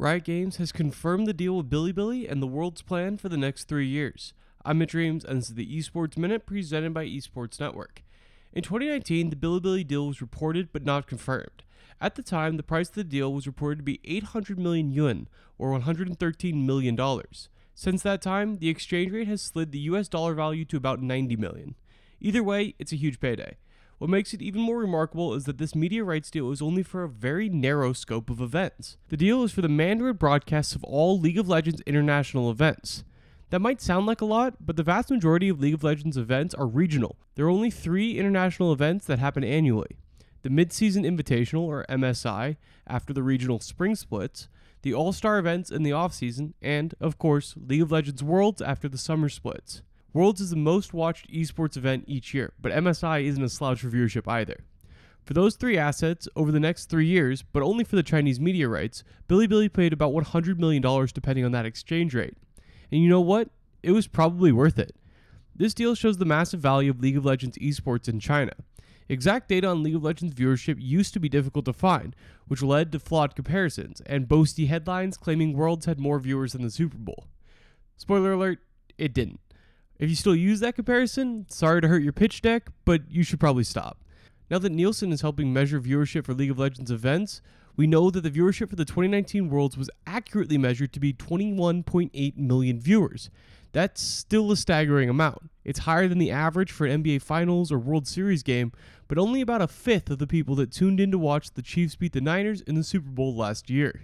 Riot 0.00 0.22
Games 0.22 0.58
has 0.58 0.70
confirmed 0.70 1.26
the 1.26 1.32
deal 1.32 1.56
with 1.56 1.68
Bilibili 1.68 2.30
and 2.30 2.40
the 2.40 2.46
Worlds 2.46 2.82
plan 2.82 3.16
for 3.16 3.28
the 3.28 3.36
next 3.36 3.64
three 3.64 3.88
years. 3.88 4.32
I'm 4.64 4.78
Mitch 4.78 4.94
Reames, 4.94 5.24
and 5.24 5.38
this 5.38 5.48
is 5.48 5.56
the 5.56 5.66
Esports 5.66 6.16
Minute 6.16 6.46
presented 6.46 6.94
by 6.94 7.04
Esports 7.04 7.58
Network. 7.58 8.04
In 8.52 8.62
2019, 8.62 9.30
the 9.30 9.34
Bilibili 9.34 9.84
deal 9.84 10.06
was 10.06 10.20
reported 10.20 10.68
but 10.72 10.84
not 10.84 11.08
confirmed. 11.08 11.64
At 12.00 12.14
the 12.14 12.22
time, 12.22 12.56
the 12.56 12.62
price 12.62 12.90
of 12.90 12.94
the 12.94 13.02
deal 13.02 13.32
was 13.32 13.48
reported 13.48 13.78
to 13.78 13.82
be 13.82 13.98
800 14.04 14.56
million 14.56 14.92
yuan, 14.92 15.26
or 15.58 15.72
113 15.72 16.64
million 16.64 16.94
dollars. 16.94 17.48
Since 17.74 18.02
that 18.04 18.22
time, 18.22 18.58
the 18.58 18.68
exchange 18.68 19.10
rate 19.10 19.26
has 19.26 19.42
slid 19.42 19.72
the 19.72 19.80
US 19.80 20.06
dollar 20.06 20.34
value 20.34 20.64
to 20.66 20.76
about 20.76 21.02
90 21.02 21.34
million. 21.34 21.74
Either 22.20 22.44
way, 22.44 22.76
it's 22.78 22.92
a 22.92 22.96
huge 22.96 23.18
payday. 23.18 23.56
What 23.98 24.10
makes 24.10 24.32
it 24.32 24.40
even 24.40 24.60
more 24.60 24.78
remarkable 24.78 25.34
is 25.34 25.44
that 25.46 25.58
this 25.58 25.74
media 25.74 26.04
rights 26.04 26.30
deal 26.30 26.52
is 26.52 26.62
only 26.62 26.84
for 26.84 27.02
a 27.02 27.08
very 27.08 27.48
narrow 27.48 27.92
scope 27.92 28.30
of 28.30 28.40
events. 28.40 28.96
The 29.08 29.16
deal 29.16 29.42
is 29.42 29.50
for 29.50 29.60
the 29.60 29.68
Mandarin 29.68 30.14
broadcasts 30.14 30.76
of 30.76 30.84
all 30.84 31.18
League 31.18 31.38
of 31.38 31.48
Legends 31.48 31.82
international 31.84 32.48
events. 32.48 33.02
That 33.50 33.58
might 33.58 33.80
sound 33.80 34.06
like 34.06 34.20
a 34.20 34.26
lot, 34.26 34.54
but 34.60 34.76
the 34.76 34.84
vast 34.84 35.10
majority 35.10 35.48
of 35.48 35.58
League 35.58 35.74
of 35.74 35.82
Legends 35.82 36.16
events 36.16 36.54
are 36.54 36.66
regional. 36.66 37.18
There 37.34 37.46
are 37.46 37.50
only 37.50 37.72
three 37.72 38.18
international 38.18 38.72
events 38.72 39.04
that 39.06 39.18
happen 39.18 39.42
annually 39.42 39.96
the 40.42 40.50
Mid-Season 40.50 41.02
Invitational, 41.02 41.62
or 41.62 41.84
MSI, 41.88 42.56
after 42.86 43.12
the 43.12 43.24
regional 43.24 43.58
spring 43.58 43.96
splits, 43.96 44.46
the 44.82 44.94
All 44.94 45.12
Star 45.12 45.36
events 45.36 45.72
in 45.72 45.82
the 45.82 45.90
off-season, 45.90 46.54
and, 46.62 46.94
of 47.00 47.18
course, 47.18 47.54
League 47.56 47.82
of 47.82 47.90
Legends 47.90 48.22
Worlds 48.22 48.62
after 48.62 48.88
the 48.88 48.96
summer 48.96 49.28
splits. 49.28 49.82
Worlds 50.18 50.40
is 50.40 50.50
the 50.50 50.56
most 50.56 50.92
watched 50.92 51.30
esports 51.30 51.76
event 51.76 52.02
each 52.08 52.34
year, 52.34 52.52
but 52.60 52.72
MSI 52.72 53.22
isn't 53.22 53.40
a 53.40 53.48
slouch 53.48 53.82
for 53.82 53.88
viewership 53.88 54.26
either. 54.26 54.64
For 55.22 55.32
those 55.32 55.54
three 55.54 55.78
assets, 55.78 56.26
over 56.34 56.50
the 56.50 56.58
next 56.58 56.86
three 56.86 57.06
years, 57.06 57.44
but 57.52 57.62
only 57.62 57.84
for 57.84 57.94
the 57.94 58.02
Chinese 58.02 58.40
media 58.40 58.68
rights, 58.68 59.04
Bilibili 59.28 59.72
paid 59.72 59.92
about 59.92 60.12
$100 60.12 60.58
million 60.58 60.82
depending 61.14 61.44
on 61.44 61.52
that 61.52 61.66
exchange 61.66 62.16
rate. 62.16 62.34
And 62.90 63.00
you 63.00 63.08
know 63.08 63.20
what? 63.20 63.50
It 63.84 63.92
was 63.92 64.08
probably 64.08 64.50
worth 64.50 64.76
it. 64.76 64.96
This 65.54 65.72
deal 65.72 65.94
shows 65.94 66.18
the 66.18 66.24
massive 66.24 66.58
value 66.58 66.90
of 66.90 66.98
League 66.98 67.16
of 67.16 67.24
Legends 67.24 67.56
esports 67.58 68.08
in 68.08 68.18
China. 68.18 68.54
Exact 69.08 69.48
data 69.48 69.68
on 69.68 69.84
League 69.84 69.94
of 69.94 70.02
Legends 70.02 70.34
viewership 70.34 70.78
used 70.80 71.14
to 71.14 71.20
be 71.20 71.28
difficult 71.28 71.64
to 71.66 71.72
find, 71.72 72.16
which 72.48 72.60
led 72.60 72.90
to 72.90 72.98
flawed 72.98 73.36
comparisons 73.36 74.02
and 74.04 74.26
boasty 74.26 74.66
headlines 74.66 75.16
claiming 75.16 75.52
Worlds 75.52 75.86
had 75.86 76.00
more 76.00 76.18
viewers 76.18 76.54
than 76.54 76.62
the 76.62 76.72
Super 76.72 76.98
Bowl. 76.98 77.28
Spoiler 77.96 78.32
alert, 78.32 78.58
it 78.98 79.14
didn't. 79.14 79.38
If 79.98 80.08
you 80.08 80.14
still 80.14 80.36
use 80.36 80.60
that 80.60 80.76
comparison, 80.76 81.46
sorry 81.48 81.80
to 81.80 81.88
hurt 81.88 82.02
your 82.02 82.12
pitch 82.12 82.40
deck, 82.40 82.70
but 82.84 83.10
you 83.10 83.24
should 83.24 83.40
probably 83.40 83.64
stop. 83.64 83.98
Now 84.48 84.58
that 84.60 84.70
Nielsen 84.70 85.12
is 85.12 85.22
helping 85.22 85.52
measure 85.52 85.80
viewership 85.80 86.24
for 86.24 86.34
League 86.34 86.52
of 86.52 86.58
Legends 86.58 86.90
events, 86.90 87.42
we 87.76 87.86
know 87.86 88.10
that 88.10 88.20
the 88.20 88.30
viewership 88.30 88.70
for 88.70 88.76
the 88.76 88.84
2019 88.84 89.50
Worlds 89.50 89.76
was 89.76 89.90
accurately 90.06 90.56
measured 90.56 90.92
to 90.92 91.00
be 91.00 91.12
21.8 91.12 92.36
million 92.36 92.80
viewers. 92.80 93.28
That's 93.72 94.00
still 94.00 94.50
a 94.52 94.56
staggering 94.56 95.10
amount. 95.10 95.50
It's 95.64 95.80
higher 95.80 96.08
than 96.08 96.18
the 96.18 96.30
average 96.30 96.70
for 96.70 96.86
an 96.86 97.02
NBA 97.02 97.20
Finals 97.20 97.70
or 97.70 97.78
World 97.78 98.06
Series 98.06 98.42
game, 98.42 98.72
but 99.08 99.18
only 99.18 99.40
about 99.40 99.62
a 99.62 99.68
fifth 99.68 100.10
of 100.10 100.18
the 100.18 100.26
people 100.26 100.54
that 100.56 100.72
tuned 100.72 101.00
in 101.00 101.10
to 101.10 101.18
watch 101.18 101.50
the 101.50 101.62
Chiefs 101.62 101.96
beat 101.96 102.12
the 102.12 102.20
Niners 102.20 102.60
in 102.62 102.76
the 102.76 102.84
Super 102.84 103.10
Bowl 103.10 103.34
last 103.34 103.68
year. 103.68 104.02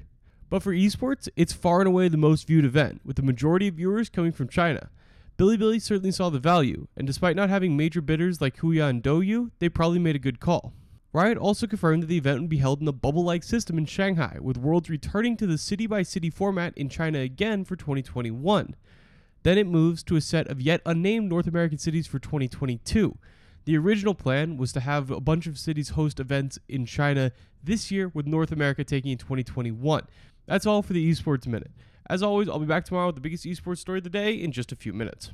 But 0.50 0.62
for 0.62 0.72
esports, 0.72 1.28
it's 1.36 1.52
far 1.52 1.80
and 1.80 1.88
away 1.88 2.08
the 2.08 2.16
most 2.16 2.46
viewed 2.46 2.64
event, 2.64 3.00
with 3.04 3.16
the 3.16 3.22
majority 3.22 3.68
of 3.68 3.74
viewers 3.74 4.08
coming 4.08 4.32
from 4.32 4.48
China. 4.48 4.90
Bilibili 5.36 5.82
certainly 5.82 6.12
saw 6.12 6.30
the 6.30 6.38
value, 6.38 6.86
and 6.96 7.06
despite 7.06 7.34
not 7.34 7.50
having 7.50 7.76
major 7.76 8.00
bidders 8.00 8.40
like 8.40 8.58
Huya 8.58 8.88
and 8.88 9.02
DouYu, 9.02 9.50
they 9.58 9.68
probably 9.68 9.98
made 9.98 10.14
a 10.14 10.20
good 10.20 10.38
call. 10.38 10.72
Riot 11.12 11.38
also 11.38 11.66
confirmed 11.66 12.02
that 12.02 12.06
the 12.06 12.16
event 12.16 12.40
would 12.40 12.50
be 12.50 12.58
held 12.58 12.80
in 12.80 12.88
a 12.88 12.92
bubble 12.92 13.24
like 13.24 13.42
system 13.42 13.78
in 13.78 13.86
Shanghai, 13.86 14.38
with 14.40 14.56
Worlds 14.56 14.90
returning 14.90 15.36
to 15.36 15.46
the 15.46 15.58
city 15.58 15.86
by 15.86 16.02
city 16.02 16.30
format 16.30 16.76
in 16.76 16.88
China 16.88 17.18
again 17.20 17.64
for 17.64 17.76
2021. 17.76 18.74
Then 19.42 19.58
it 19.58 19.66
moves 19.66 20.02
to 20.04 20.16
a 20.16 20.20
set 20.20 20.48
of 20.48 20.60
yet 20.60 20.80
unnamed 20.86 21.28
North 21.28 21.46
American 21.46 21.78
cities 21.78 22.06
for 22.06 22.18
2022. 22.18 23.18
The 23.64 23.76
original 23.76 24.14
plan 24.14 24.56
was 24.56 24.72
to 24.72 24.80
have 24.80 25.10
a 25.10 25.20
bunch 25.20 25.46
of 25.46 25.58
cities 25.58 25.90
host 25.90 26.20
events 26.20 26.58
in 26.68 26.86
China 26.86 27.32
this 27.62 27.90
year, 27.90 28.08
with 28.08 28.26
North 28.26 28.52
America 28.52 28.84
taking 28.84 29.10
in 29.10 29.18
2021. 29.18 30.06
That's 30.46 30.66
all 30.66 30.82
for 30.82 30.92
the 30.92 31.10
Esports 31.10 31.46
Minute. 31.46 31.70
As 32.08 32.22
always, 32.22 32.48
I'll 32.48 32.58
be 32.58 32.66
back 32.66 32.84
tomorrow 32.84 33.06
with 33.06 33.14
the 33.14 33.20
biggest 33.20 33.44
esports 33.44 33.78
story 33.78 33.98
of 33.98 34.04
the 34.04 34.10
day 34.10 34.34
in 34.34 34.52
just 34.52 34.72
a 34.72 34.76
few 34.76 34.92
minutes. 34.92 35.32